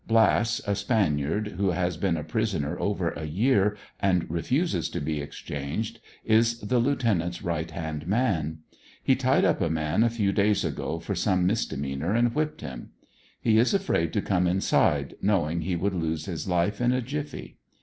[0.07, 5.21] Blass, a Spaniard, who has been a prisoner over a year and refuses to be
[5.21, 8.63] exchanged, is the lieutenant's right hand man.
[9.03, 12.89] He tied up a man a few days ago for some misdemeanor and whipped him.
[13.39, 17.59] He is afraid to come inside, knowiug he would lose his life in a jiffy.